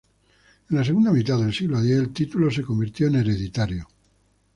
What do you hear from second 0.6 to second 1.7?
En la segunda mitad del